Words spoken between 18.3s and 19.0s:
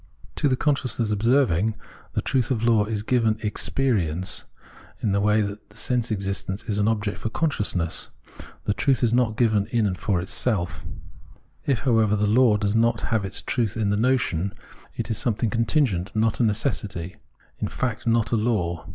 a law.